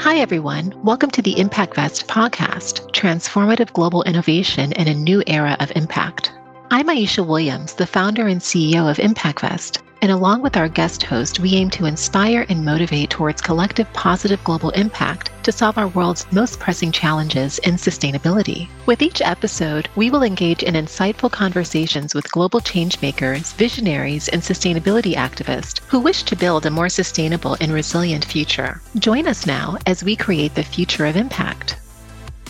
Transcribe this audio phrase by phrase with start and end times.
[0.00, 0.80] Hi, everyone.
[0.84, 6.32] Welcome to the ImpactVest podcast, transformative global innovation in a new era of impact.
[6.70, 11.40] I'm Aisha Williams, the founder and CEO of ImpactVest, and along with our guest host,
[11.40, 16.30] we aim to inspire and motivate towards collective positive global impact to solve our world's
[16.32, 18.68] most pressing challenges in sustainability.
[18.86, 25.14] With each episode, we will engage in insightful conversations with global changemakers, visionaries, and sustainability
[25.14, 28.80] activists who wish to build a more sustainable and resilient future.
[28.96, 31.78] Join us now as we create the future of impact.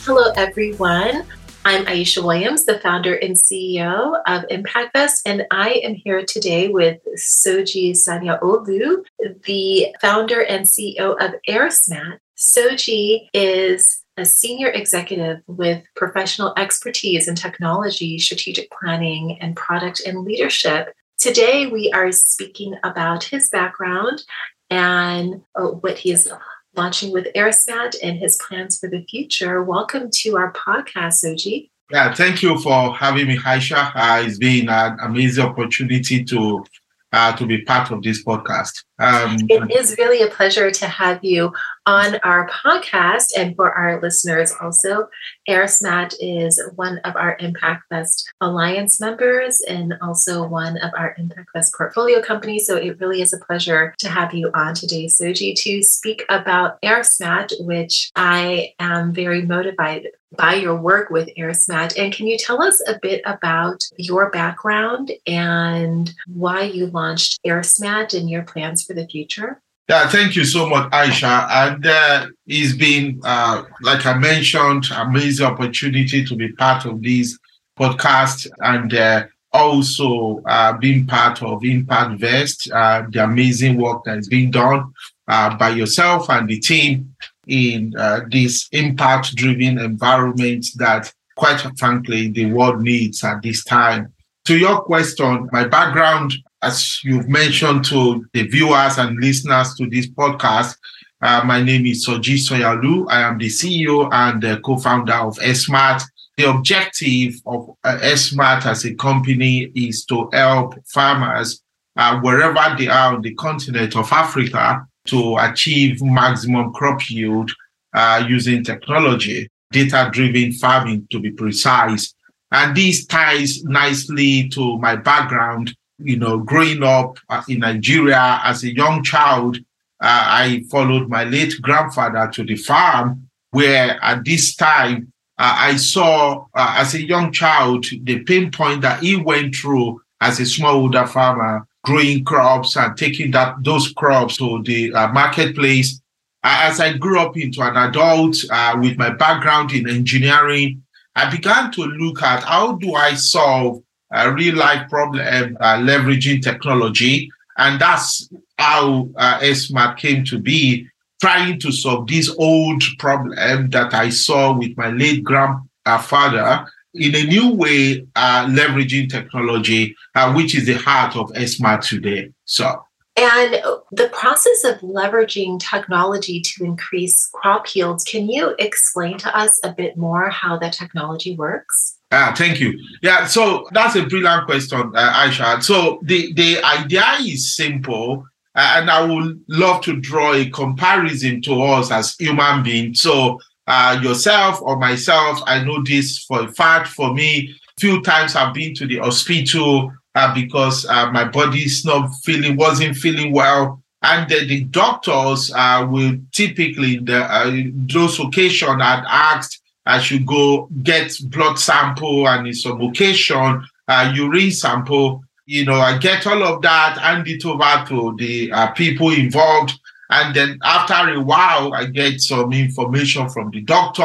[0.01, 1.25] Hello, everyone.
[1.69, 6.99] I'm Aisha Williams, the founder and CEO of ImpactVest, and I am here today with
[7.19, 9.05] Soji Sanyaolu,
[9.45, 12.21] the founder and CEO of AirSmat.
[12.39, 20.25] Soji is a senior executive with professional expertise in technology, strategic planning, and product and
[20.25, 20.95] leadership.
[21.19, 24.23] Today, we are speaking about his background
[24.71, 26.33] and uh, what he is
[26.79, 29.63] launching with AirSmat and his plans for the future.
[29.63, 31.69] Welcome to our podcast, Soji.
[31.91, 33.91] Yeah, thank you for having me, Aisha.
[33.95, 36.65] Uh, it's been an amazing opportunity to
[37.13, 38.85] uh, to be part of this podcast.
[38.99, 41.53] Um, it is really a pleasure to have you
[41.89, 43.29] on our podcast.
[43.35, 45.09] And for our listeners also,
[45.49, 52.21] AirSmat is one of our ImpactVest Alliance members and also one of our ImpactVest portfolio
[52.21, 52.67] companies.
[52.67, 56.81] So it really is a pleasure to have you on today, Soji, to speak about
[56.83, 61.99] AirSmat, which I am very motivated by your work with AirSmat.
[61.99, 68.13] And can you tell us a bit about your background and why you launched AirSmat
[68.13, 69.63] and your plans for the future?
[69.89, 71.49] Yeah, thank you so much, Aisha.
[71.51, 77.39] And uh, it's been, uh, like I mentioned, amazing opportunity to be part of this
[77.79, 84.19] podcast and uh, also uh, being part of Impact Vest, uh, the amazing work that
[84.19, 84.93] is being done
[85.27, 87.15] uh, by yourself and the team
[87.47, 87.95] in
[88.31, 94.13] this impact-driven environment that, quite frankly, the world needs at this time.
[94.45, 100.09] To your question, my background as you've mentioned to the viewers and listeners to this
[100.09, 100.77] podcast,
[101.21, 103.07] uh, my name is Soji Sanyaolu.
[103.09, 106.03] I am the CEO and co-founder of AirSmat.
[106.37, 111.63] The objective of uh, AirSmat as a company is to help farmers
[111.97, 117.51] uh, wherever they are on the continent of Africa to achieve maximum crop yield
[117.95, 122.15] uh, using technology, data-driven farming to be precise.
[122.53, 128.63] And this ties nicely to my background you know, growing up uh, in Nigeria as
[128.65, 129.63] a young child, uh,
[130.01, 136.47] I followed my late grandfather to the farm, where at this time uh, I saw
[136.55, 141.09] uh, as a young child the pain point that he went through as a smallholder
[141.09, 146.01] farmer, growing crops and taking that those crops to the uh, marketplace.
[146.45, 148.37] as I grew up into an adult
[148.81, 150.83] with my background in engineering,
[151.17, 156.43] I began to look at how do I solve a real life problem uh, leveraging
[156.43, 157.31] technology.
[157.57, 160.87] And that's how uh, AirSmat came to be,
[161.21, 167.25] trying to solve this old problem that I saw with my late grandfather in a
[167.25, 172.31] new way, uh, leveraging technology, uh, which is the heart of AirSmat today.
[172.45, 172.85] So.
[173.17, 179.59] And the process of leveraging technology to increase crop yields, can you explain to us
[179.65, 181.98] a bit more how that technology works?
[182.11, 182.79] Ah, thank you.
[183.03, 185.63] Yeah, so that's a brilliant question, uh, Aisha.
[185.63, 188.25] So the, the idea is simple,
[188.55, 193.03] uh, and I would love to draw a comparison to us as human beings.
[193.03, 196.89] So uh, yourself or myself, I know this for a fact.
[196.89, 202.09] For me, few times I've been to the hospital uh, because uh, my body's not
[202.25, 203.83] feeling, wasn't feeling well.
[204.01, 210.69] And the, the doctors uh, will typically, the, those occasions, had asked I should go
[210.83, 215.25] get blood sample and some occasion, uh, urine sample.
[215.47, 219.81] You know, I get all of that, hand it over to the uh, people involved.
[220.11, 224.05] And then after a while, I get some information from the doctor.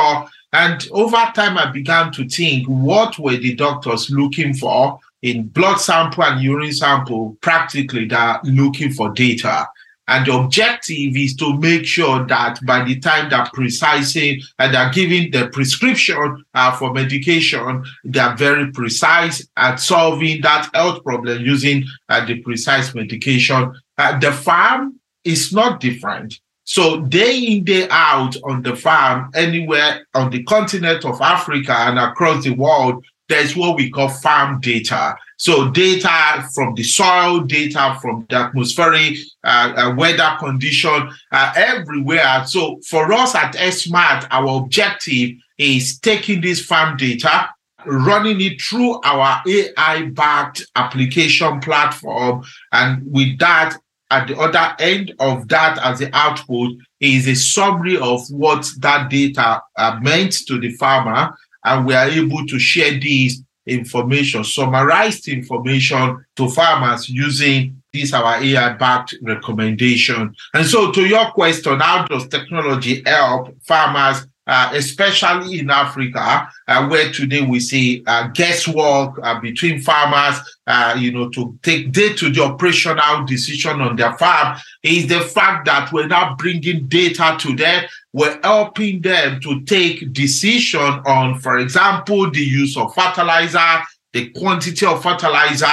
[0.53, 5.81] And over time, I began to think, what were the doctors looking for in blood
[5.81, 7.35] sample and urine sample?
[7.41, 9.67] Practically, they're looking for data.
[10.07, 14.91] And the objective is to make sure that by the time they're precising and they're
[14.91, 21.85] giving the prescription uh, for medication, they're very precise at solving that health problem using
[22.09, 23.73] uh, the precise medication.
[23.97, 26.39] Uh, the farm is not different.
[26.65, 31.99] So day in, day out on the farm, anywhere on the continent of Africa and
[31.99, 35.15] across the world, there's what we call farm data.
[35.43, 42.45] So data from the soil, data from the atmospheric uh, uh, weather condition, uh, everywhere.
[42.45, 47.49] So for us at SMART, our objective is taking this farm data,
[47.85, 53.75] running it through our AI-backed application platform, and with that,
[54.11, 59.09] at the other end of that as the output is a summary of what that
[59.09, 61.35] data uh, meant to the farmer
[61.65, 68.41] and we are able to share these information, summarized information to farmers using this our
[68.41, 70.35] AI-backed recommendation.
[70.53, 76.87] And so to your question, how does technology help farmers uh, especially in Africa, uh,
[76.87, 82.41] where today we see uh, guesswork uh, between farmers, uh, you know, to take day-to-day
[82.41, 87.85] operational decision on their farm, is the fact that we're now bringing data to them.
[88.13, 93.81] We're helping them to take decision on, for example, the use of fertilizer,
[94.13, 95.65] the quantity of fertilizer.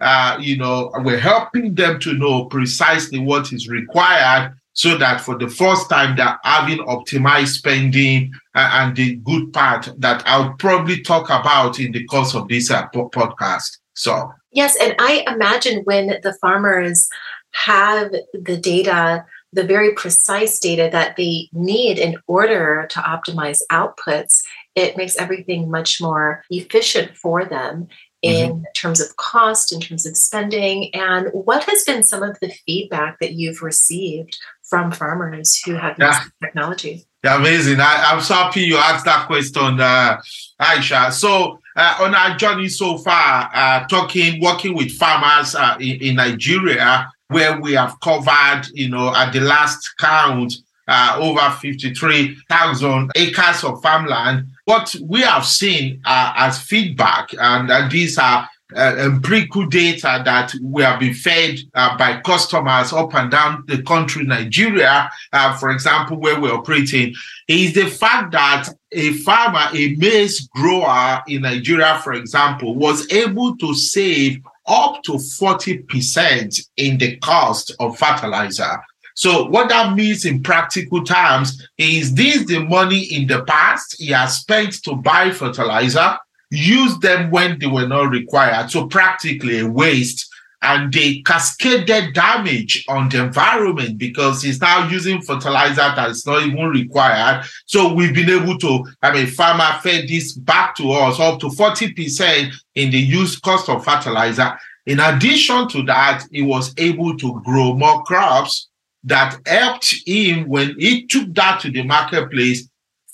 [0.00, 5.36] Uh, you know, we're helping them to know precisely what is required so that for
[5.36, 11.02] the first time they're having optimized spending uh, and the good part that I'll probably
[11.02, 13.78] talk about in the course of this uh, podcast.
[13.94, 17.08] So, yes, and I imagine when the farmers
[17.54, 24.42] have the data, the very precise data that they need in order to optimize outputs,
[24.74, 27.88] it makes everything much more efficient for them
[28.20, 28.62] in mm-hmm.
[28.74, 33.18] terms of cost, in terms of spending, and what has been some of the feedback
[33.20, 34.36] that you've received
[34.68, 36.24] from farmers who have used yeah.
[36.42, 37.06] technology?
[37.24, 37.80] Yeah, amazing.
[37.80, 40.20] I, am so happy you asked that question, uh,
[40.60, 41.12] Aisha.
[41.12, 46.16] So, uh, on our journey so far, uh, talking, working with farmers uh, in, in,
[46.16, 50.52] Nigeria, where we have covered, you know, at the last count,
[50.88, 54.46] uh, over 53,000 acres of farmland.
[54.64, 60.82] What we have seen uh, as feedback, and these are uh, empirical data that we
[60.82, 66.18] have been fed uh, by customers up and down the country, Nigeria, uh, for example,
[66.18, 67.14] where we're operating,
[67.48, 73.56] is the fact that a farmer, a maize grower in Nigeria, for example, was able
[73.56, 78.78] to save up to 40% in the cost of fertilizer.
[79.14, 84.08] So what that means in practical terms is this the money in the past he
[84.08, 86.16] has spent to buy fertilizer
[86.50, 88.70] use them when they were not required.
[88.70, 90.28] So practically a waste.
[90.60, 96.42] And they cascaded damage on the environment because he's now using fertilizer that is not
[96.42, 97.44] even required.
[97.66, 101.46] So we've been able to, I mean, farmer fed this back to us up to
[101.46, 104.58] 40% in the use cost of fertilizer.
[104.86, 108.68] In addition to that, he was able to grow more crops
[109.04, 112.68] that helped him when he took that to the marketplace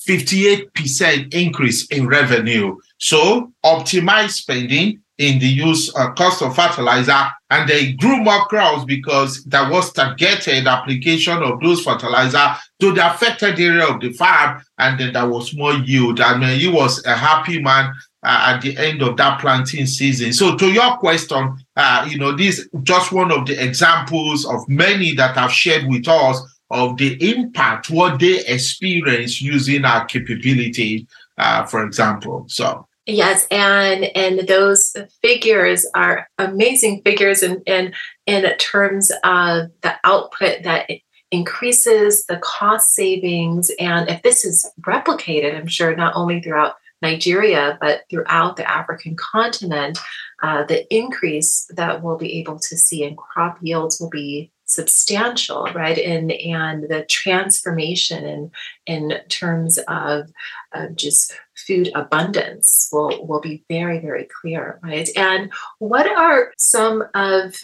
[0.06, 2.76] 58% increase in revenue.
[2.98, 8.84] So optimize spending in the use uh, cost of fertilizer and they grew more crops
[8.84, 14.60] because there was targeted application of those fertilizer to the affected area of the farm
[14.78, 16.20] and then there was more yield.
[16.20, 17.94] I mean he was a happy man
[18.24, 20.32] uh, at the end of that planting season.
[20.32, 25.14] So to your question uh, you know this just one of the examples of many
[25.14, 26.40] that have shared with us
[26.70, 31.06] of the impact what they experience using our capability
[31.38, 32.46] uh, for example.
[32.48, 37.92] So Yes, and and those figures are amazing figures in in
[38.26, 40.88] in terms of the output that
[41.30, 43.70] increases the cost savings.
[43.78, 49.16] And if this is replicated, I'm sure not only throughout Nigeria but throughout the African
[49.16, 49.98] continent,
[50.42, 55.68] uh, the increase that we'll be able to see in crop yields will be substantial,
[55.74, 55.98] right?
[55.98, 58.50] And and the transformation in
[58.86, 60.30] in terms of
[60.72, 61.34] uh, just
[61.66, 65.08] food abundance will will be very very clear, right?
[65.16, 67.56] And what are some of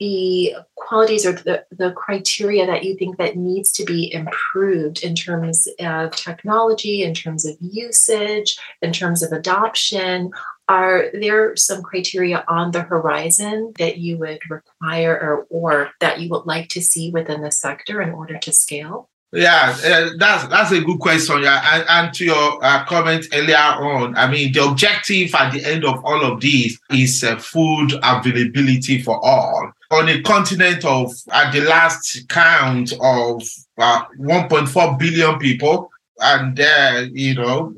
[0.00, 5.14] the qualities or the, the criteria that you think that needs to be improved in
[5.14, 10.30] terms of technology, in terms of usage, in terms of adoption?
[10.68, 16.28] Are there some criteria on the horizon that you would require or, or that you
[16.28, 19.08] would like to see within the sector in order to scale?
[19.30, 21.42] Yeah, uh, that's that's a good question.
[21.42, 25.62] Yeah, and, and to your uh, comment earlier on, I mean, the objective at the
[25.64, 31.12] end of all of this is uh, food availability for all on a continent of,
[31.32, 33.42] at the last count of
[33.78, 36.58] uh, 1.4 billion people and
[37.16, 37.72] you know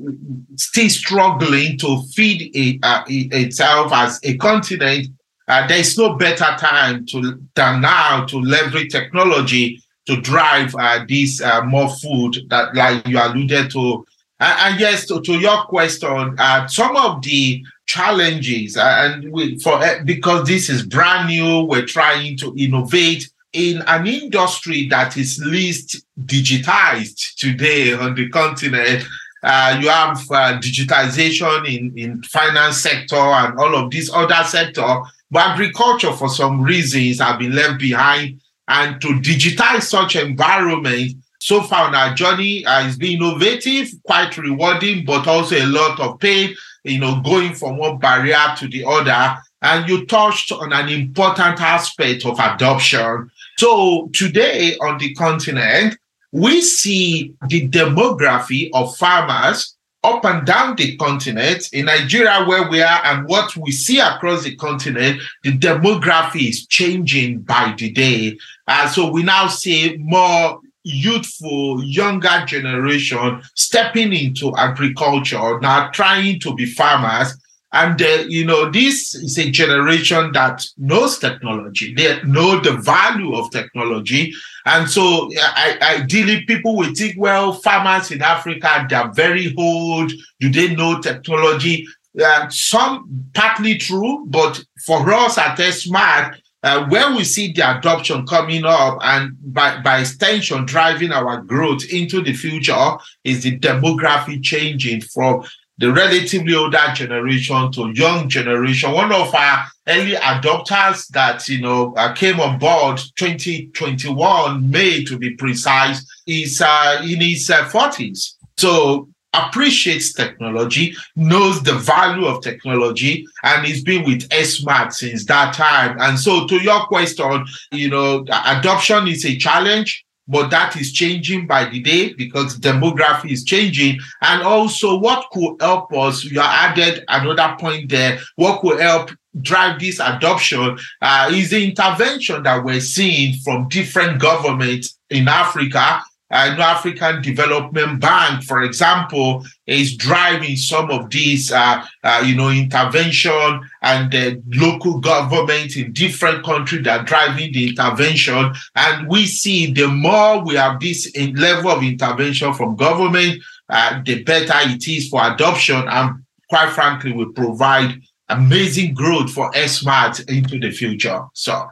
[0.55, 5.07] still struggling to feed it, uh, itself as a continent
[5.47, 11.05] uh, there is no better time to than now to leverage technology to drive uh,
[11.07, 14.05] this uh, more food that like you alluded to
[14.39, 19.83] and, and yes to, to your question uh, some of the challenges, and we, for
[19.83, 25.41] eh, because this is brand new, we're trying to innovate in an industry that is
[25.45, 29.03] least digitized today on the continent.
[29.43, 35.01] Uh, you have uh, digitization in, in finance sector and all of these other sector,
[35.29, 38.39] but agriculture for some reasons have been left behind.
[38.73, 44.37] And to digitize such environment, so far on our journey uh, it's been innovative, quite
[44.37, 48.85] rewarding, but also a lot of pain, you know, going from one barrier to the
[48.85, 49.37] other.
[49.61, 53.29] And you touched on an important aspect of adoption.
[53.57, 55.97] So today on the continent,
[56.31, 62.81] we see the demography of farmers up and down the continent in Nigeria, where we
[62.81, 68.37] are, and what we see across the continent, the demography is changing by the day.
[68.67, 76.55] Uh, so we now see more youthful, younger generation stepping into agriculture, now trying to
[76.55, 77.37] be farmers.
[77.73, 81.93] And, uh, you know, this is a generation that knows technology.
[81.93, 84.33] They know the value of technology.
[84.65, 90.11] And so I, ideally, people will think, well, farmers in Africa, they're very old.
[90.39, 91.87] Do they know technology?
[92.21, 98.25] Uh, some partly true, but for us at Smart, uh, where we see the adoption
[98.27, 102.91] coming up and by, by extension driving our growth into the future
[103.23, 105.43] is the demography changing from
[105.81, 108.91] the relatively older generation to young generation.
[108.91, 115.17] One of our early adopters that you know uh, came on board 2021 May to
[115.17, 117.81] be precise is uh, in his 40s.
[117.81, 125.25] Uh, so appreciates technology, knows the value of technology, and he's been with SMART since
[125.25, 125.97] that time.
[125.99, 130.05] And so, to your question, you know, adoption is a challenge.
[130.27, 133.99] But that is changing by the day because demography is changing.
[134.21, 136.23] And also, what could help us?
[136.23, 138.19] You added another point there.
[138.35, 139.11] What could help
[139.41, 146.01] drive this adoption uh, is the intervention that we're seeing from different governments in Africa
[146.31, 152.49] uh, African Development Bank, for example, is driving some of these, uh, uh, you know,
[152.49, 158.53] intervention and the local government in different countries that are driving the intervention.
[158.75, 164.23] And we see the more we have this level of intervention from government, uh, the
[164.23, 165.83] better it is for adoption.
[165.87, 171.23] And quite frankly, we provide amazing growth for SMART into the future.
[171.33, 171.67] So.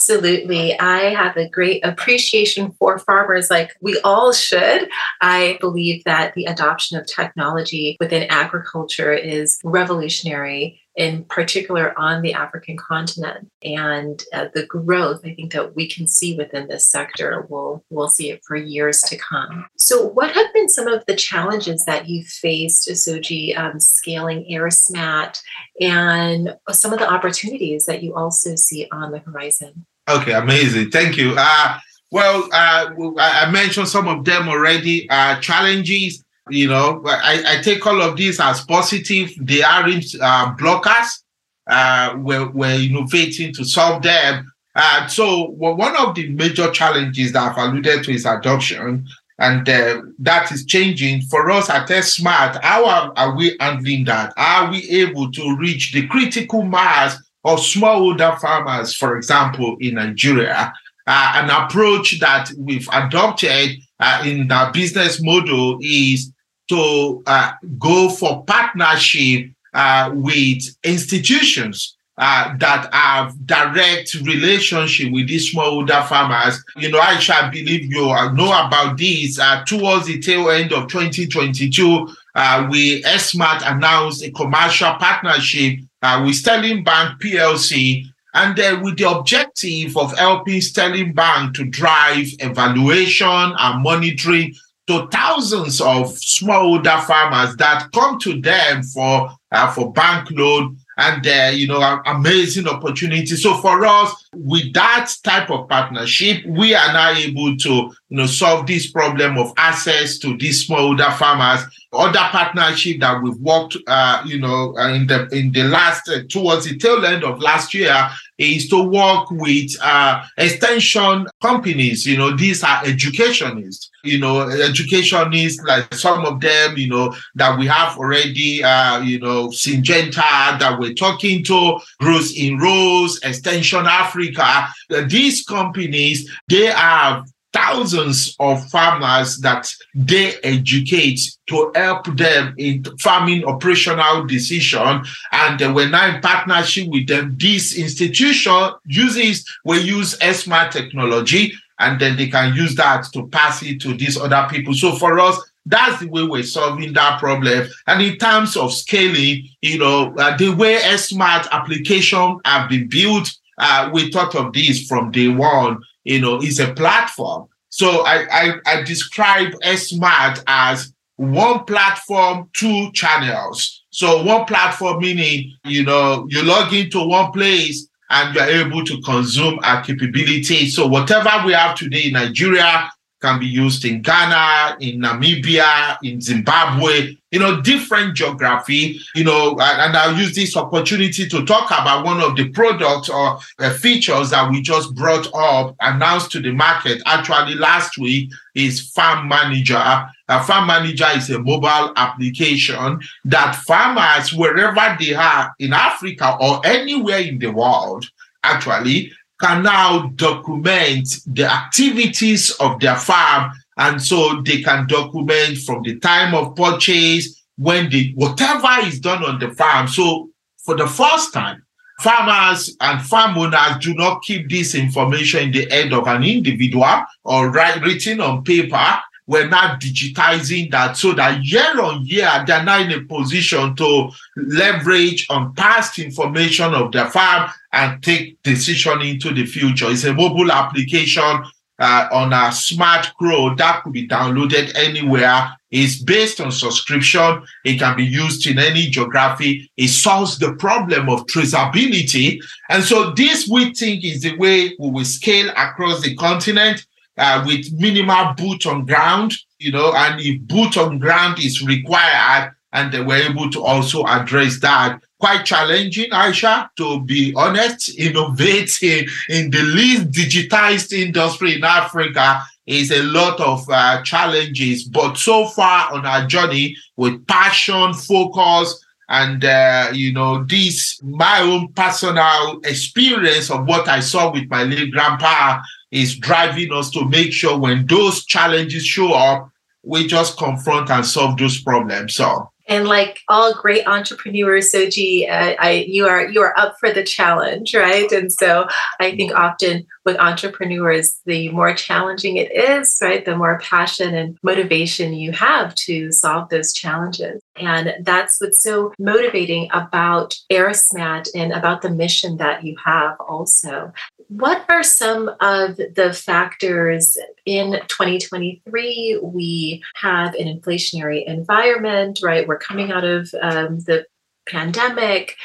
[0.00, 0.78] Absolutely.
[0.80, 4.88] I have a great appreciation for farmers, like we all should.
[5.20, 12.32] I believe that the adoption of technology within agriculture is revolutionary in particular on the
[12.32, 13.50] African continent.
[13.62, 18.08] And uh, the growth I think that we can see within this sector, we'll, we'll
[18.08, 19.66] see it for years to come.
[19.76, 25.40] So, what have been some of the challenges that you've faced, Soji, um, scaling AirSmat,
[25.80, 29.86] and some of the opportunities that you also see on the horizon?
[30.08, 30.90] Okay, amazing.
[30.90, 31.34] Thank you.
[31.36, 31.78] Uh,
[32.10, 35.08] well, uh, I mentioned some of them already.
[35.08, 39.32] Uh, challenges you know, I, I take all of these as positive.
[39.40, 41.22] They aren't uh, blockers.
[41.66, 44.50] Uh, we're, we're innovating to solve them.
[44.74, 49.06] Uh, so well, one of the major challenges that I've alluded to is adoption,
[49.38, 52.62] and uh, that is changing for us at Smart.
[52.62, 54.32] How are, are, we handling that?
[54.36, 60.72] Are we able to reach the critical mass of smallholder farmers, for example, in Nigeria?
[61.06, 66.32] Uh, an approach that we've adopted uh, in our business model is
[66.68, 75.54] to uh, go for partnership uh, with institutions uh, that have direct relationship with these
[75.54, 76.62] smallholder farmers.
[76.76, 79.38] You know, I shall believe you know about this.
[79.38, 86.22] Uh, towards the tail end of 2022, uh, we SMART announced a commercial partnership uh,
[86.24, 92.26] with Sterling Bank PLC and uh, with the objective of helping Sterling Bank to drive
[92.38, 94.54] evaluation and monitoring
[94.86, 101.26] to thousands of smallholder farmers that come to them for uh, for bank loan and
[101.26, 103.26] uh, you know amazing opportunity.
[103.36, 108.26] So for us with that type of partnership we are now able to you know
[108.26, 111.64] solve this problem of access to these smallholder farmers.
[111.92, 116.20] Other partnership that we've worked uh, you know uh, in the in the last uh,
[116.28, 118.10] towards the tail end of last year
[118.40, 125.62] is to work with uh, extension companies you know these are educationists you know, educationists,
[125.62, 130.76] like some of them, you know, that we have already, uh, you know, Syngenta that
[130.78, 134.68] we're talking to, Growth in Rose, Extension Africa.
[135.06, 143.44] These companies, they have thousands of farmers that they educate to help them in farming
[143.44, 145.02] operational decision.
[145.32, 147.36] And uh, we're now in partnership with them.
[147.38, 153.62] This institution uses we use smart technology and then they can use that to pass
[153.62, 154.74] it to these other people.
[154.74, 157.68] So for us that's the way we're solving that problem.
[157.86, 163.30] And in terms of scaling, you know, uh, the way smart application have been built,
[163.60, 167.48] uh, we thought of this from day one you know, it's a platform.
[167.68, 173.84] So I, I, I describe Smart as one platform, two channels.
[173.90, 179.00] So one platform meaning, you know, you log into one place and you're able to
[179.02, 180.68] consume our capability.
[180.68, 182.90] So whatever we have today in Nigeria,
[183.20, 189.56] can be used in Ghana, in Namibia, in Zimbabwe, you know, different geography, you know,
[189.60, 194.30] and, I'll use this opportunity to talk about one of the products or uh, features
[194.30, 200.08] that we just brought up, announced to the market actually last week is Farm Manager.
[200.28, 206.60] A Farm Manager is a mobile application that farmers, wherever they are in Africa or
[206.64, 208.06] anywhere in the world,
[208.42, 213.52] actually can now document the activities of their farm.
[213.76, 219.22] And so they can document from the time of purchase, when the whatever is done
[219.24, 219.86] on the farm.
[219.88, 220.30] So
[220.64, 221.62] for the first time,
[222.00, 227.02] farmers and farm owners do not keep this information in the head of an individual
[227.24, 228.98] or write written on paper
[229.30, 234.10] we're now digitizing that so that year on year, they're now in a position to
[234.34, 239.88] leverage on past information of their farm and take decision into the future.
[239.88, 241.44] It's a mobile application
[241.78, 245.56] uh, on a smart grow that could be downloaded anywhere.
[245.70, 247.44] It's based on subscription.
[247.64, 249.70] It can be used in any geography.
[249.76, 252.40] It solves the problem of traceability.
[252.68, 256.84] And so this we think is the way we will scale across the continent
[257.16, 262.54] uh, with minimal boot on ground, you know, and if boot on ground is required,
[262.72, 265.00] and they were able to also address that.
[265.18, 272.90] Quite challenging, Aisha, to be honest, innovating in the least digitized industry in Africa is
[272.92, 274.84] a lot of uh, challenges.
[274.84, 281.40] But so far on our journey with passion, focus, and uh, you know this my
[281.40, 287.04] own personal experience of what I saw with my late grandpa is driving us to
[287.08, 289.50] make sure when those challenges show up,
[289.82, 292.14] we just confront and solve those problems.
[292.14, 296.90] So and like all great entrepreneurs soji uh, I, you are you are up for
[296.90, 298.66] the challenge right and so
[299.00, 304.38] i think often with entrepreneurs the more challenging it is right the more passion and
[304.42, 311.52] motivation you have to solve those challenges and that's what's so motivating about AirSmat and
[311.52, 313.92] about the mission that you have also
[314.30, 319.18] what are some of the factors in 2023?
[319.20, 322.46] We have an inflationary environment, right?
[322.46, 324.06] We're coming out of um, the
[324.46, 325.36] pandemic,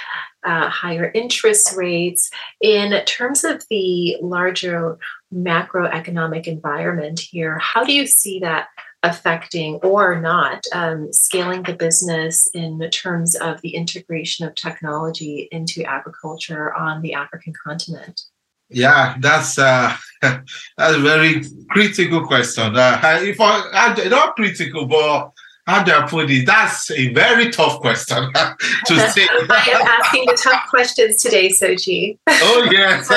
[0.45, 2.29] uh, higher interest rates.
[2.61, 4.99] In terms of the larger
[5.33, 8.67] macroeconomic environment here, how do you see that
[9.05, 15.83] affecting or not um, scaling the business in terms of the integration of technology into
[15.83, 18.23] agriculture on the African continent?
[18.69, 22.75] Yeah, that's uh, that's a very critical question.
[22.75, 25.31] Uh, if I, not critical, but
[25.67, 26.45] how do I put it?
[26.45, 28.31] That's a very tough question
[28.85, 29.27] to say.
[29.49, 32.17] I am asking the tough questions today, Soji.
[32.27, 33.07] oh yes,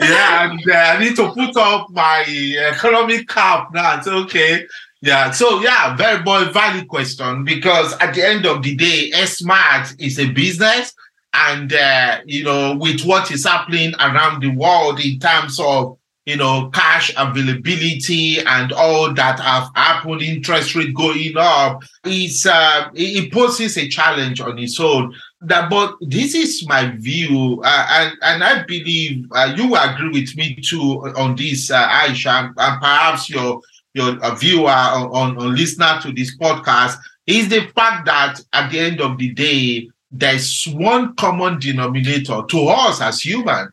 [0.00, 4.00] yeah, and uh, I need to put up my economic cap now.
[4.06, 4.66] Okay.
[5.04, 9.94] Yeah, so yeah, very very valid question because at the end of the day, Smart
[9.98, 10.94] is a business
[11.34, 16.38] and uh, you know with what is happening around the world in terms of you
[16.38, 23.30] know cash availability and all that have happened interest rate going up it's uh, it
[23.30, 25.14] poses a challenge on its own.
[25.42, 30.34] That but this is my view uh, and and i believe uh, you agree with
[30.34, 33.60] me too on this uh, aisha and perhaps your
[33.94, 39.00] your viewer on, on listener to this podcast is the fact that at the end
[39.00, 43.68] of the day there's one common denominator to us as human.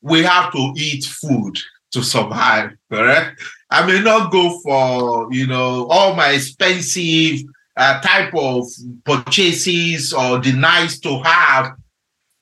[0.00, 1.56] We have to eat food
[1.92, 3.42] to survive, correct?
[3.70, 7.40] I may not go for, you know, all my expensive
[7.76, 8.66] uh, type of
[9.04, 11.72] purchases or the nice to have.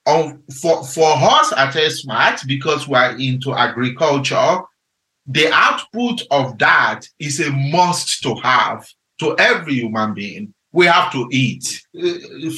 [0.05, 4.59] Um, for, for us at Smart, because we're into agriculture,
[5.27, 8.87] the output of that is a must to have
[9.21, 11.83] to every human being we have to eat.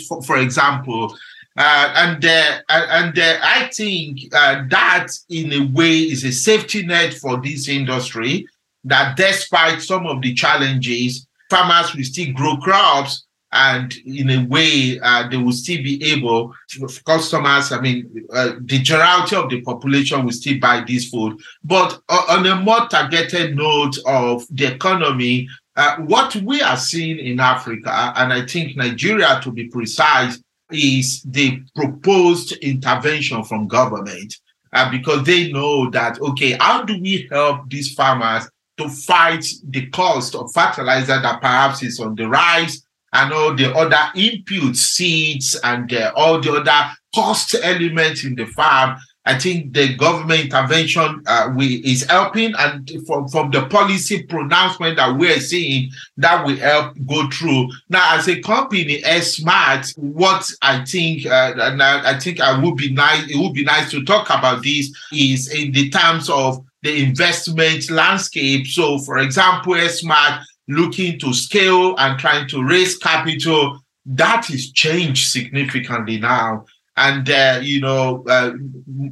[0.09, 1.17] For, for example,
[1.57, 6.85] uh, and uh, and uh, I think uh, that in a way is a safety
[6.85, 8.47] net for this industry
[8.85, 13.24] that despite some of the challenges, farmers will still grow crops
[13.55, 18.53] and in a way uh, they will still be able to, customers i mean uh,
[18.61, 21.41] the generality of the population will still buy this food.
[21.63, 27.41] But on a more targeted note of the economy uh, what we are seeing in
[27.41, 34.35] africa and i think nigeria to be precise is the proposed intervention from government
[34.73, 39.87] uh, because they know that okay how do we help these farmers to fight the
[39.91, 42.84] cost of fertilizer that perhaps is on the rise
[43.15, 48.47] and all the other inputs, seeds, and uh, all the other cost elements in the
[48.47, 48.97] farm.
[49.27, 54.97] I think the government intervention uh, we, is helping, and from, from the policy pronouncement
[54.97, 57.71] that we're seeing, that will help go through.
[57.89, 62.77] Now, as a company, AirSmat, what I think, uh, and I, I think I would
[62.77, 66.63] be nice, it would be nice to talk about this is in the terms of
[66.83, 68.67] the investment landscape.
[68.67, 75.31] So, for example, AirSmat looking to scale and trying to raise capital, that is changed
[75.31, 76.65] significantly now.
[76.97, 78.53] And, uh, you know, uh,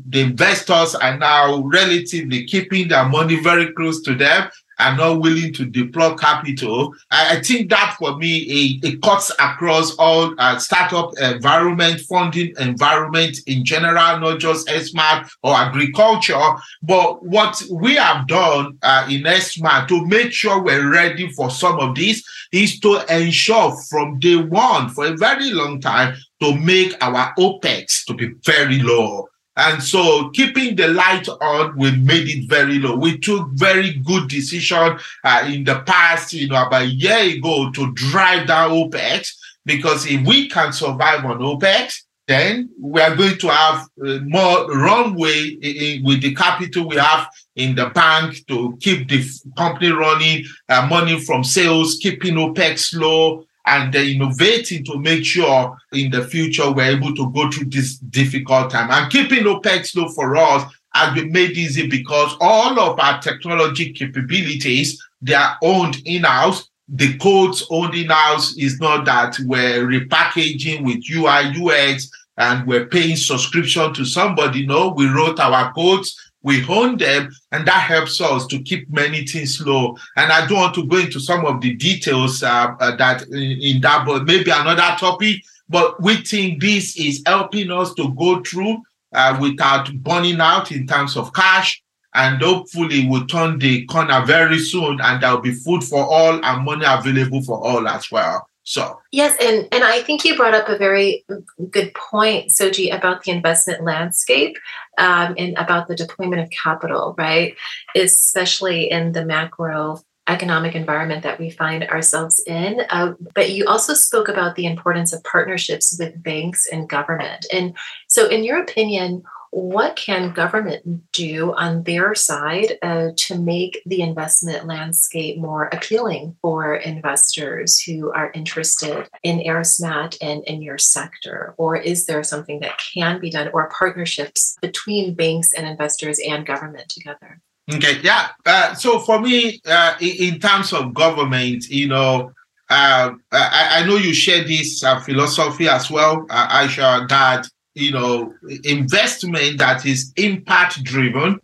[0.08, 5.52] the investors are now relatively keeping their money very close to them are not willing
[5.54, 6.94] to deploy capital.
[7.10, 12.54] I, I think that for me, it, it cuts across all uh, startup environment, funding
[12.58, 16.40] environment in general, not just AirSmat or agriculture.
[16.82, 21.78] But what we have done uh, in AirSmat to make sure we're ready for some
[21.78, 26.94] of these is to ensure from day one, for a very long time, to make
[27.00, 29.28] our OPEX to be very low.
[29.56, 32.96] And so keeping the light on, we made it very low.
[32.96, 37.70] We took very good decision uh, in the past, you know, about a year ago
[37.72, 39.34] to drive down OPEX
[39.64, 44.70] because if we can survive on OPEX, then we are going to have uh, more
[44.74, 49.22] runway in, in, with the capital we have in the bank to keep the
[49.58, 55.76] company running, uh, money from sales, keeping OPEX low, and they're innovating to make sure
[55.92, 58.90] in the future we're able to go through this difficult time.
[58.90, 63.92] And keeping OPEX low for us has been made easy because all of our technology
[63.92, 66.68] capabilities, they are owned in-house.
[66.88, 73.16] The codes owned in-house is not that we're repackaging with UI, UX, and we're paying
[73.16, 74.66] subscription to somebody.
[74.66, 79.26] No, we wrote our codes we hone them and that helps us to keep many
[79.26, 79.96] things low.
[80.16, 83.60] And i don't want to go into some of the details uh, uh, that in,
[83.60, 85.42] in, that but maybe another topic.
[85.68, 90.86] But we think this is helping us to go through uh, without burning out in
[90.86, 91.82] terms of cash.
[92.14, 96.64] And hopefully we'll turn the corner very soon and there'll be food for all and
[96.64, 98.46] money available for all as well.
[98.64, 99.00] So.
[99.10, 101.24] Yes, and and I think you brought up a very
[101.70, 104.56] good point, Soji, about the investment landscape
[104.98, 107.56] um, and about the deployment of capital, right?
[107.96, 112.82] Especially in the macro economic environment that we find ourselves in.
[112.90, 117.46] Uh, but you also spoke about the importance of partnerships with banks and government.
[117.52, 117.76] And
[118.08, 124.00] so, in your opinion, what can government do on their side uh, to make the
[124.00, 131.54] investment landscape more appealing for investors who are interested in AirSmat and in your sector?
[131.58, 136.46] Or is there something that can be done or partnerships between banks and investors and
[136.46, 137.38] government together?
[137.70, 138.30] Okay, yeah.
[138.46, 142.32] Uh, so for me, uh, in, terms of government, you know,
[142.70, 147.90] uh, I, I, know you share this uh, philosophy as well, uh, Aisha, that you
[147.90, 151.40] know, investment that is impact driven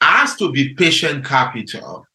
[0.00, 2.06] has to be patient capital.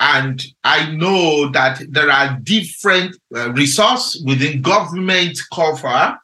[0.00, 6.18] And I know that there are different uh, resources within government cover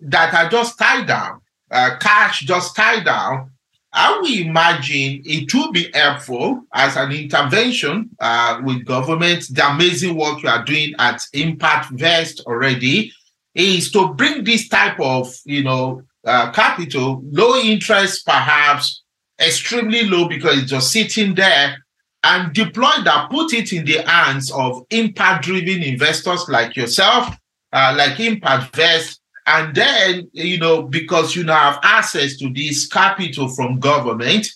[0.00, 3.50] that are just tied down, uh, cash just tied down.
[3.94, 9.44] I will imagine it will be helpful as an intervention uh, with government.
[9.50, 13.12] The amazing work you are doing at Impact Vest already
[13.54, 19.02] is to bring this type of, you know, uh, capital, low interest perhaps,
[19.40, 21.76] extremely low because it's just sitting there
[22.24, 27.34] and deploy that, put it in the hands of impact-driven investors like yourself,
[27.72, 32.86] uh, like Impact Vest, and then, you know, because you now have access to this
[32.86, 34.48] capital from government,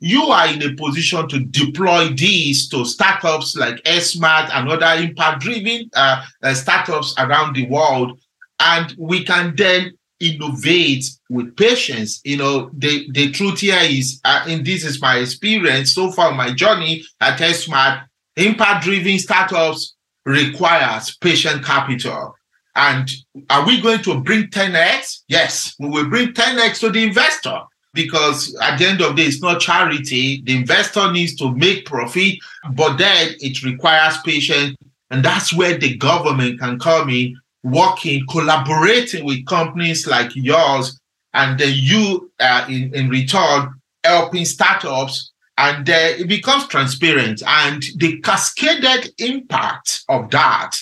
[0.00, 5.88] you are in a position to deploy these to startups like AirSmat and other impact-driven
[5.94, 8.20] uh, uh, startups around the world
[8.64, 12.20] and we can then innovate with patience.
[12.24, 16.32] You know, the, the truth here is, uh, and this is my experience so far,
[16.32, 22.34] my journey at AirSmat, impact-driven startups requires patient capital.
[22.74, 23.08] And
[23.50, 25.22] are we going to bring 10x?
[25.28, 27.60] Yes, we will bring 10x to the investor.
[27.94, 30.42] because at the end of the day, it's not charity.
[30.42, 32.34] The investor needs to make profit,
[32.72, 34.76] but then it requires patience.
[35.10, 41.00] And that's where the government can come in, working, collaborating with companies like yours,
[41.32, 43.74] and then you, uh, in, in return,
[44.04, 45.32] helping startups.
[45.56, 47.42] And uh, it becomes transparent.
[47.46, 50.76] And the cascaded impact of that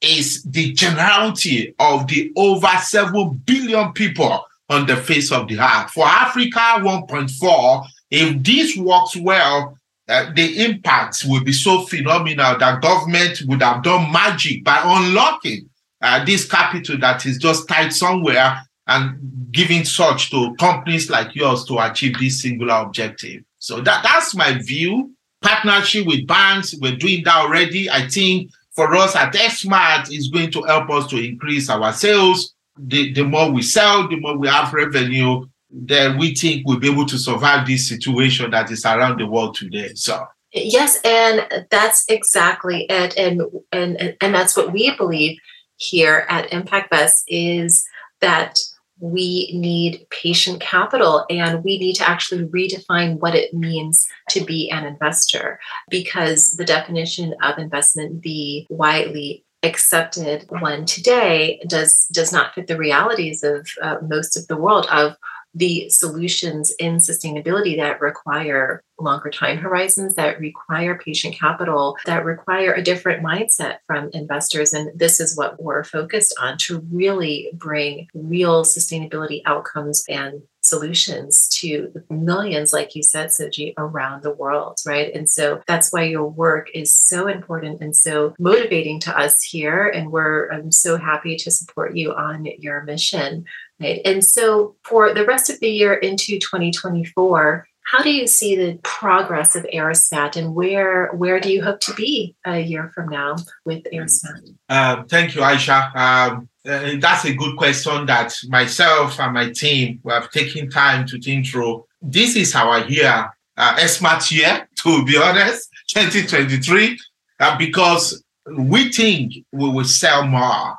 [0.00, 5.90] is the generality of the over 7 billion people on the face of the earth.
[5.92, 12.80] For Africa 1.4, if this works well, uh, the impacts will be so phenomenal that
[12.80, 15.68] government would have done magic by unlocking
[16.02, 19.18] uh, this capital that is just tied somewhere and
[19.50, 23.42] giving such to companies like yours to achieve this singular objective.
[23.58, 25.12] So that, that's my view.
[25.42, 27.90] Partnership with banks, we're doing that already.
[27.90, 32.54] I think for us at AirSmat is going to help us to increase our sales.
[32.78, 36.90] The, the more we sell, the more we have revenue, then we think we'll be
[36.90, 39.94] able to survive this situation that is around the world today.
[39.94, 43.16] So yes, and that's exactly it.
[43.16, 45.38] And and and that's what we believe
[45.76, 47.86] here at Impact Vest is
[48.20, 48.58] that
[48.98, 54.70] we need patient capital and we need to actually redefine what it means to be
[54.70, 55.60] an investor
[55.90, 62.78] because the definition of investment, the widely accepted one today, does does not fit the
[62.78, 65.16] realities of uh, most of the world of
[65.56, 72.74] the solutions in sustainability that require longer time horizons, that require patient capital, that require
[72.74, 74.74] a different mindset from investors.
[74.74, 81.48] And this is what we're focused on to really bring real sustainability outcomes and solutions
[81.60, 85.12] to millions, like you said, Soji, around the world, right?
[85.14, 89.88] And so that's why your work is so important and so motivating to us here.
[89.88, 93.44] And we're I'm so happy to support you on your mission.
[93.80, 94.00] Right.
[94.06, 98.78] And so for the rest of the year into 2024, how do you see the
[98.82, 103.36] progress of AirSmat and where where do you hope to be a year from now
[103.64, 104.56] with AirSmat?
[104.68, 105.94] Um, thank you, Aisha.
[105.94, 111.20] Um, uh, that's a good question that myself and my team have taken time to
[111.20, 111.84] think through.
[112.02, 113.88] This is our year, uh,
[114.30, 116.98] year, to be honest, 2023,
[117.38, 118.20] uh, because
[118.58, 120.74] we think we will sell more.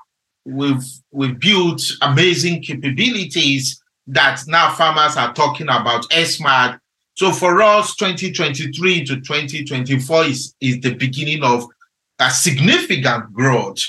[0.45, 6.79] We've, we've built amazing capabilities that now farmers are talking about AirSmat.
[7.17, 11.65] So for us, 2023 to 2024 is, is the beginning of
[12.19, 13.79] a significant growth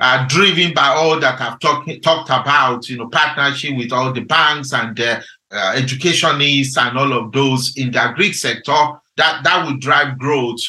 [0.00, 4.22] uh, driven by all that I've talk, talked about, you know, partnership with all the
[4.22, 8.72] banks and the uh, educationists and all of those in the agri sector,
[9.18, 10.60] that, that will drive growth.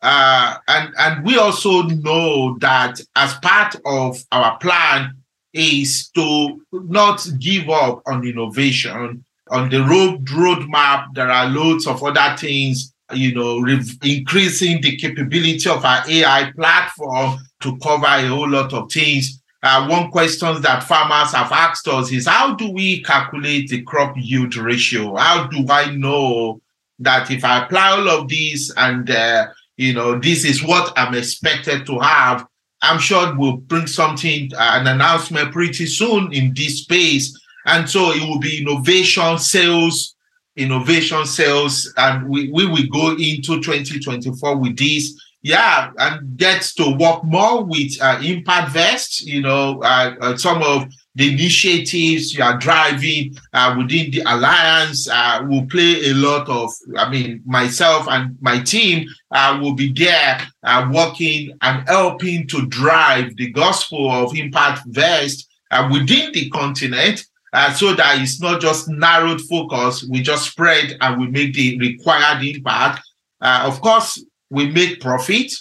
[0.00, 5.14] Uh, and, and we also know that as part of our plan
[5.52, 9.25] is to not give up on innovation.
[9.50, 13.64] On the road roadmap, there are loads of other things you know,
[14.02, 19.42] increasing the capability of our AI platform to cover a whole lot of things.
[19.62, 24.14] Uh, one question that farmers have asked us is how do we calculate the crop
[24.16, 25.14] yield ratio?
[25.16, 26.60] How do I know
[26.98, 31.14] that if I apply all of these and uh, you know this is what I'm
[31.14, 32.46] expected to have?
[32.82, 38.12] I'm sure we'll bring something, uh, an announcement pretty soon in this space, and so
[38.12, 40.14] it will be innovation, sales,
[40.56, 45.20] innovation sales, and we, we will go into 2024 with this.
[45.42, 50.62] Yeah, and get to work more with uh, Impact Vest, you know, uh, uh, some
[50.62, 56.46] of the initiatives you are driving uh, within the alliance uh, will play a lot
[56.48, 62.46] of i mean myself and my team uh, will be there uh, working and helping
[62.46, 67.24] to drive the gospel of impact vest uh, within the continent
[67.56, 70.06] uh, so that it's not just narrowed focus.
[70.10, 73.00] We just spread and we make the required impact.
[73.40, 75.52] Uh, of course, we make profit,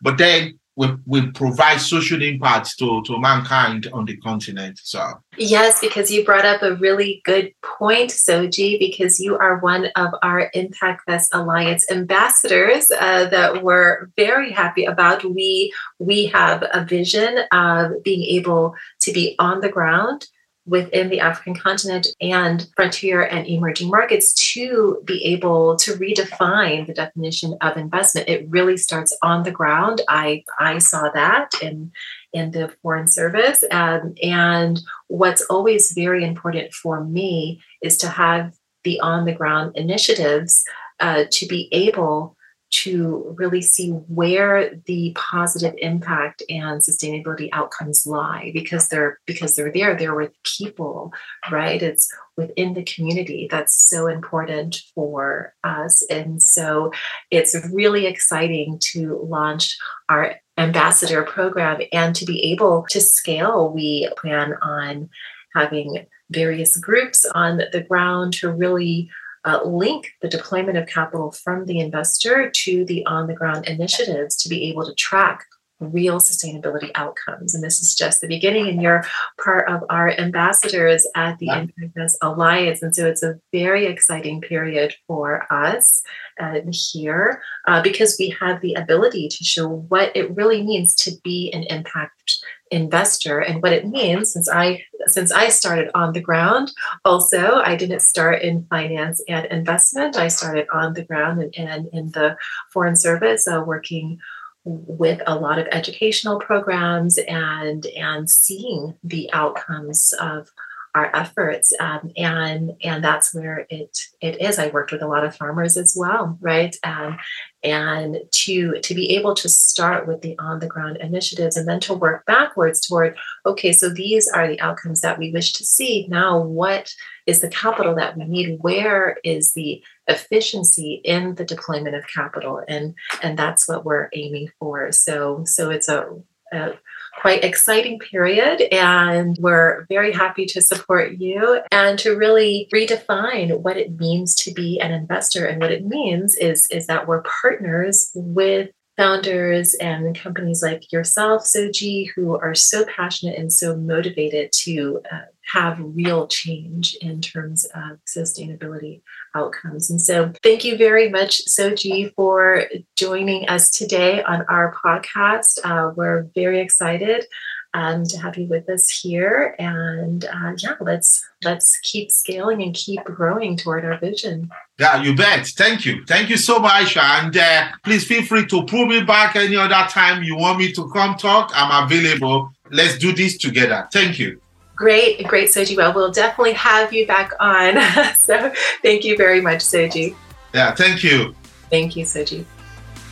[0.00, 4.78] but then we, we provide social impact to, to mankind on the continent.
[4.84, 5.04] So
[5.36, 10.14] yes, because you brought up a really good point, Soji, because you are one of
[10.22, 15.24] our Impact Vest Alliance ambassadors uh, that we're very happy about.
[15.24, 20.28] We we have a vision of being able to be on the ground
[20.72, 26.94] within the African continent and frontier and emerging markets to be able to redefine the
[26.94, 28.26] definition of investment.
[28.26, 30.00] It really starts on the ground.
[30.08, 31.92] I I saw that in
[32.32, 38.54] in the foreign service, um, and what's always very important for me is to have
[38.82, 40.64] the on the ground initiatives
[41.00, 42.34] uh, to be able
[42.72, 49.72] to really see where the positive impact and sustainability outcomes lie because they're because they're
[49.72, 51.12] there they're with people
[51.50, 51.82] right?
[51.82, 56.02] It's within the community that's so important for us.
[56.10, 56.92] And so
[57.30, 59.76] it's really exciting to launch
[60.08, 63.72] our ambassador program and to be able to scale.
[63.72, 65.08] We plan on
[65.54, 69.10] having various groups on the ground to really
[69.44, 74.36] uh, link the deployment of capital from the investor to the on the ground initiatives
[74.36, 75.44] to be able to track
[75.90, 77.54] real sustainability outcomes.
[77.54, 79.04] And this is just the beginning, and you're
[79.42, 82.06] part of our ambassadors at the yeah.
[82.22, 82.82] Alliance.
[82.82, 86.02] And so it's a very exciting period for us
[86.40, 91.12] uh, here uh, because we have the ability to show what it really means to
[91.24, 93.38] be an impact investor.
[93.40, 96.72] And what it means since i since i started on the ground
[97.04, 100.16] also i didn't start in finance and investment.
[100.16, 102.36] I started on the ground and, and in the
[102.72, 104.18] foreign service uh, working
[104.64, 110.50] with a lot of educational programs and and seeing the outcomes of
[110.94, 114.58] our efforts um, and and that's where it it is.
[114.58, 116.76] I worked with a lot of farmers as well right?
[116.84, 117.18] Um,
[117.64, 121.80] and to to be able to start with the on the ground initiatives and then
[121.80, 126.06] to work backwards toward okay so these are the outcomes that we wish to see.
[126.08, 126.92] Now what
[127.26, 128.58] is the capital that we need?
[128.60, 132.62] Where is the efficiency in the deployment of capital?
[132.68, 134.92] And and that's what we're aiming for.
[134.92, 136.08] So so it's a,
[136.52, 136.72] a
[137.20, 138.62] quite exciting period.
[138.72, 144.52] And we're very happy to support you and to really redefine what it means to
[144.52, 145.46] be an investor.
[145.46, 151.44] And what it means is, is that we're partners with founders and companies like yourself,
[151.44, 155.20] Soji, who are so passionate and so motivated to uh,
[155.52, 159.02] have real change in terms of sustainability
[159.34, 159.90] outcomes.
[159.90, 162.64] And so, thank you very much, Soji, for
[162.96, 165.58] joining us today on our podcast.
[165.64, 167.26] Uh, we're very excited
[167.74, 169.54] um, to have you with us here.
[169.58, 174.50] And uh, yeah, let's let's keep scaling and keep growing toward our vision.
[174.78, 175.46] Yeah, you bet.
[175.46, 176.04] Thank you.
[176.06, 176.96] Thank you so much.
[176.96, 180.72] And uh, please feel free to pull me back any other time you want me
[180.72, 181.50] to come talk.
[181.54, 182.50] I'm available.
[182.70, 183.88] Let's do this together.
[183.92, 184.40] Thank you.
[184.74, 185.76] Great, great, Soji.
[185.76, 187.80] Well, we'll definitely have you back on.
[188.16, 190.14] so thank you very much, Soji.
[190.54, 191.34] Yeah, thank you.
[191.70, 192.44] Thank you, Soji.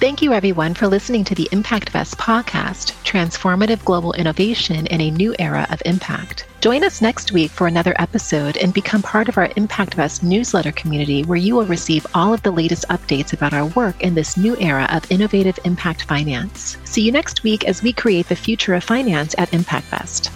[0.01, 5.35] Thank you, everyone, for listening to the ImpactVest podcast, Transformative Global Innovation in a New
[5.39, 6.47] Era of Impact.
[6.63, 11.23] Join us next week for another episode and become part of our ImpactVest newsletter community,
[11.25, 14.57] where you will receive all of the latest updates about our work in this new
[14.57, 16.79] era of innovative impact finance.
[16.85, 20.31] See you next week as we create the future of finance at ImpactVest.